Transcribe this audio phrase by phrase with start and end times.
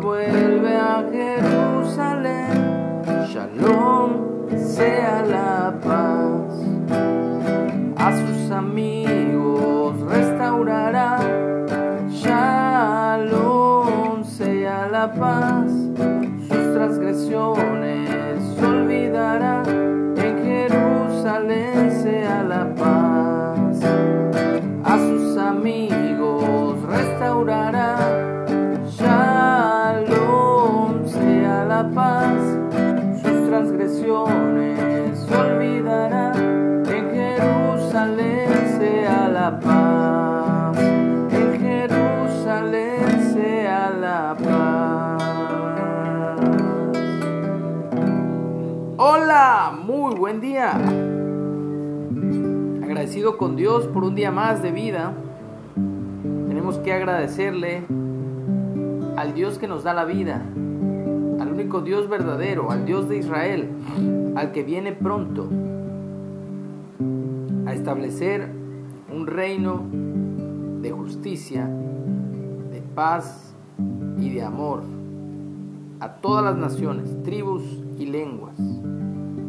[0.00, 3.02] Vuelve a Jerusalén.
[3.28, 5.49] Shalom sea la
[39.58, 40.78] paz.
[40.78, 45.22] En Jerusalén sea la paz.
[48.96, 50.72] Hola, muy buen día.
[52.82, 55.14] Agradecido con Dios por un día más de vida.
[56.48, 57.82] Tenemos que agradecerle
[59.16, 60.42] al Dios que nos da la vida,
[61.40, 63.70] al único Dios verdadero, al Dios de Israel,
[64.36, 65.48] al que viene pronto
[67.66, 68.59] a establecer
[69.12, 69.82] un reino
[70.80, 73.54] de justicia, de paz
[74.18, 74.82] y de amor
[76.00, 77.62] a todas las naciones, tribus
[77.98, 78.56] y lenguas.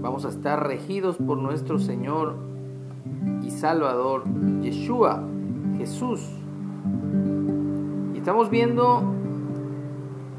[0.00, 2.36] Vamos a estar regidos por nuestro Señor
[3.42, 4.22] y Salvador,
[4.62, 5.22] Yeshua,
[5.78, 6.24] Jesús.
[8.14, 9.02] Y estamos viendo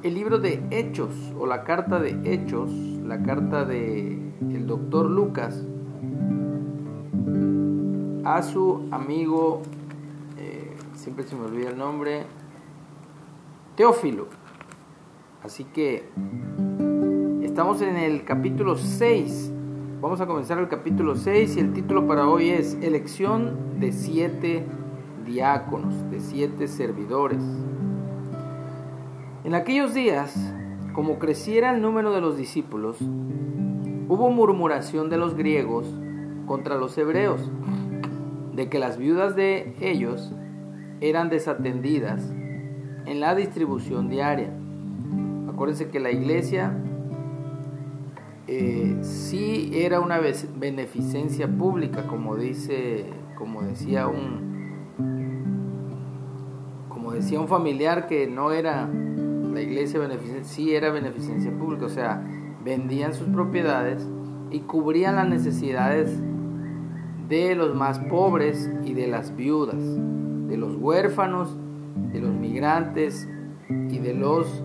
[0.03, 2.71] el libro de Hechos o la carta de Hechos,
[3.05, 5.65] la carta de el doctor Lucas
[8.27, 9.61] a su amigo,
[10.37, 12.25] eh, siempre se me olvida el nombre,
[13.77, 14.27] Teófilo.
[15.41, 16.09] Así que
[17.41, 19.53] estamos en el capítulo 6.
[20.01, 24.65] Vamos a comenzar el capítulo 6 y el título para hoy es Elección de siete
[25.25, 27.41] diáconos, de siete servidores.
[29.45, 30.35] En aquellos días,
[30.91, 35.87] como creciera el número de los discípulos, hubo murmuración de los griegos
[36.45, 37.39] contra los hebreos,
[38.57, 40.33] de que las viudas de ellos
[40.99, 42.27] eran desatendidas
[43.05, 44.51] en la distribución diaria.
[45.47, 46.75] Acuérdense que la iglesia
[48.47, 50.19] eh, sí era una
[50.55, 53.05] beneficencia pública, como dice,
[53.37, 54.87] como decía un,
[56.89, 61.89] como decía un familiar que no era la iglesia beneficencia, sí era beneficencia pública, o
[61.89, 62.27] sea,
[62.63, 64.09] vendían sus propiedades
[64.49, 66.19] y cubrían las necesidades
[67.27, 69.75] de los más pobres y de las viudas,
[70.47, 71.55] de los huérfanos,
[72.13, 73.27] de los migrantes
[73.69, 74.63] y de los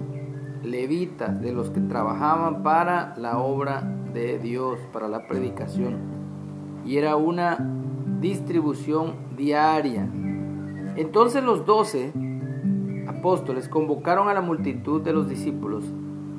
[0.62, 3.82] levitas, de los que trabajaban para la obra
[4.14, 5.96] de Dios, para la predicación.
[6.84, 7.58] Y era una
[8.20, 10.08] distribución diaria.
[10.96, 12.12] Entonces los doce
[13.08, 15.84] apóstoles convocaron a la multitud de los discípulos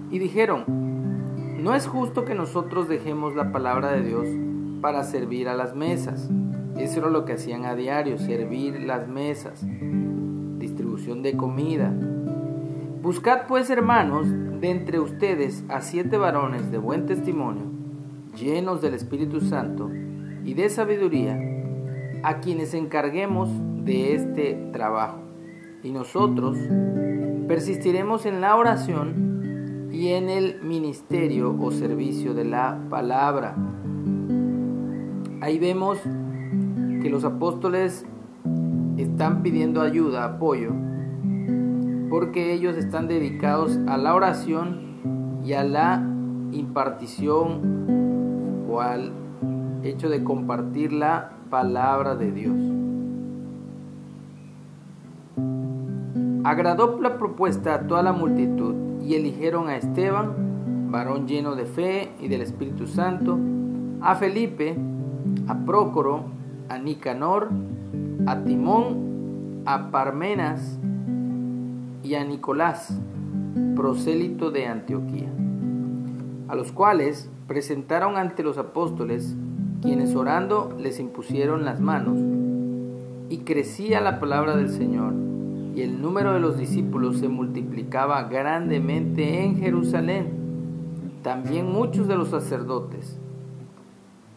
[0.09, 0.63] y dijeron,
[1.62, 4.28] no es justo que nosotros dejemos la palabra de Dios
[4.83, 6.29] para servir a las mesas.
[6.77, 9.66] Eso era lo que hacían a diario, servir las mesas,
[10.59, 11.89] distribución de comida.
[13.01, 17.63] Buscad pues, hermanos, de entre ustedes a siete varones de buen testimonio,
[18.35, 19.89] llenos del Espíritu Santo
[20.44, 21.39] y de sabiduría,
[22.23, 23.50] a quienes encarguemos
[23.85, 25.21] de este trabajo.
[25.81, 26.57] Y nosotros
[27.47, 33.55] persistiremos en la oración y en el ministerio o servicio de la palabra.
[35.44, 36.00] Ahí vemos
[37.02, 38.06] que los apóstoles
[38.96, 40.72] están pidiendo ayuda, apoyo,
[42.09, 46.02] porque ellos están dedicados a la oración y a la
[46.54, 49.12] impartición o al
[49.84, 52.58] hecho de compartir la palabra de Dios.
[56.46, 62.14] Agradó la propuesta a toda la multitud y eligieron a Esteban, varón lleno de fe
[62.22, 63.38] y del Espíritu Santo,
[64.00, 64.78] a Felipe,
[65.48, 66.24] a Prócoro,
[66.69, 67.50] a Nicanor,
[68.25, 70.80] a Timón, a Parmenas
[72.04, 73.00] y a Nicolás,
[73.75, 75.30] prosélito de Antioquía,
[76.48, 79.36] a los cuales presentaron ante los apóstoles,
[79.81, 82.18] quienes orando les impusieron las manos,
[83.30, 85.13] y crecía la palabra del Señor,
[85.75, 90.28] y el número de los discípulos se multiplicaba grandemente en Jerusalén.
[91.24, 93.18] También muchos de los sacerdotes,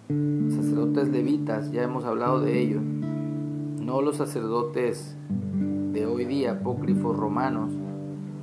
[0.08, 5.16] sacerdotes levitas, ya hemos hablado de ello, no los sacerdotes
[5.92, 7.72] de hoy día, apócrifos romanos,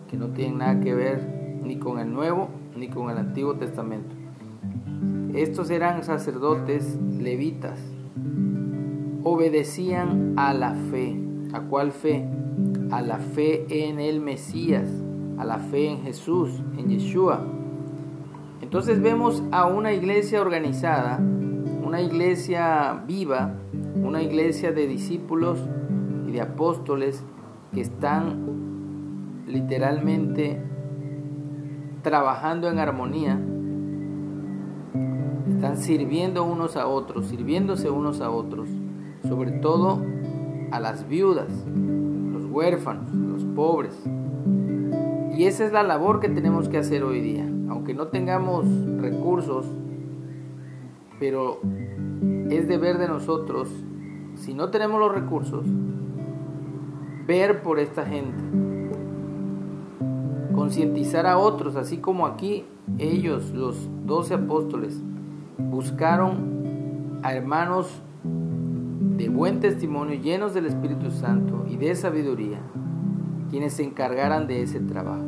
[0.08, 4.16] que no tienen nada que ver ni con el Nuevo ni con el Antiguo Testamento.
[5.34, 7.80] Estos eran sacerdotes levitas,
[9.24, 11.20] obedecían a la fe.
[11.54, 12.28] ¿A cuál fe?
[12.92, 14.90] A la fe en el Mesías,
[15.38, 17.46] a la fe en Jesús, en Yeshua.
[18.62, 21.20] Entonces vemos a una iglesia organizada,
[21.94, 23.54] una iglesia viva,
[24.02, 25.60] una iglesia de discípulos
[26.28, 27.24] y de apóstoles
[27.72, 30.60] que están literalmente
[32.02, 33.40] trabajando en armonía,
[35.52, 38.68] están sirviendo unos a otros, sirviéndose unos a otros,
[39.30, 40.02] sobre todo
[40.72, 44.04] a las viudas, los huérfanos, los pobres.
[45.38, 47.48] Y esa es la labor que tenemos que hacer hoy día.
[47.70, 48.66] Aunque no tengamos
[48.98, 49.68] recursos,
[51.24, 51.62] pero
[52.50, 53.70] es deber de nosotros,
[54.36, 55.66] si no tenemos los recursos,
[57.26, 58.44] ver por esta gente,
[60.54, 62.66] concientizar a otros, así como aquí
[62.98, 65.02] ellos, los doce apóstoles,
[65.58, 68.02] buscaron a hermanos
[69.16, 72.60] de buen testimonio, llenos del Espíritu Santo y de sabiduría,
[73.50, 75.24] quienes se encargaran de ese trabajo.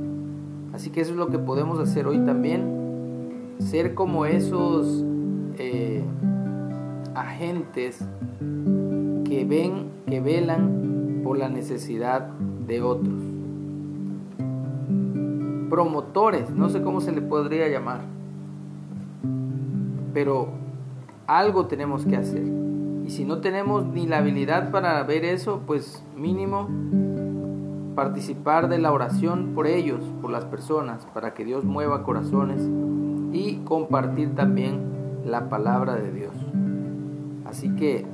[0.73, 5.05] Así que eso es lo que podemos hacer hoy también, ser como esos
[5.57, 6.03] eh,
[7.15, 8.03] agentes
[9.25, 12.27] que ven, que velan por la necesidad
[12.67, 13.15] de otros.
[15.69, 18.01] Promotores, no sé cómo se le podría llamar,
[20.13, 20.49] pero
[21.27, 22.43] algo tenemos que hacer.
[23.05, 26.67] Y si no tenemos ni la habilidad para ver eso, pues mínimo
[27.95, 32.61] participar de la oración por ellos, por las personas, para que Dios mueva corazones
[33.31, 34.94] y compartir también
[35.25, 36.33] la palabra de Dios.
[37.45, 38.05] Así que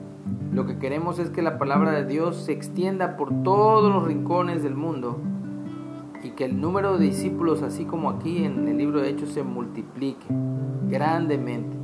[0.52, 4.64] lo que queremos es que la palabra de Dios se extienda por todos los rincones
[4.64, 5.20] del mundo
[6.24, 9.44] y que el número de discípulos, así como aquí en el libro de Hechos, se
[9.44, 10.26] multiplique
[10.90, 11.78] grandemente.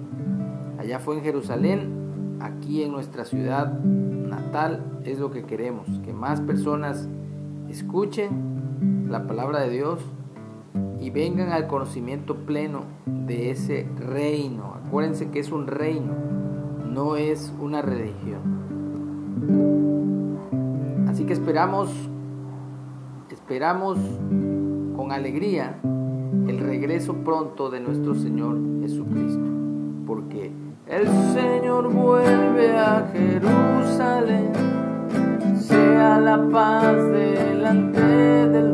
[0.77, 6.41] Allá fue en Jerusalén, aquí en nuestra ciudad natal es lo que queremos, que más
[6.41, 7.09] personas
[7.69, 9.99] escuchen la palabra de Dios
[11.07, 14.73] y vengan al conocimiento pleno de ese reino.
[14.85, 16.11] Acuérdense que es un reino,
[16.85, 18.41] no es una religión.
[21.07, 21.89] Así que esperamos,
[23.31, 23.97] esperamos
[24.97, 25.79] con alegría
[26.45, 29.45] el regreso pronto de nuestro Señor Jesucristo,
[30.05, 30.51] porque
[30.87, 34.51] el Señor vuelve a Jerusalén
[35.57, 38.27] sea la paz delante.
[38.43, 38.66] El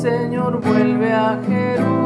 [0.00, 1.97] Señor vuelve a Jerusalén,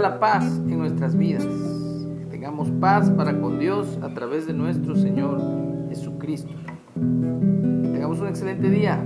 [0.00, 1.44] la paz en nuestras vidas.
[1.44, 5.40] Que tengamos paz para con Dios a través de nuestro Señor
[5.88, 6.52] Jesucristo.
[6.94, 9.04] tengamos un excelente día.